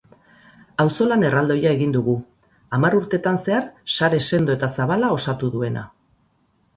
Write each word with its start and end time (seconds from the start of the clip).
Auzolan 0.83 1.25
erraldoia 1.27 1.73
egin 1.75 1.91
dugu, 1.95 2.15
hamar 2.77 2.97
urtetan 2.99 3.37
zehar 3.43 3.67
sare 3.97 4.23
sendo 4.31 4.55
eta 4.57 4.71
zabala 4.79 5.13
osatu 5.19 5.51
duena. 5.57 5.85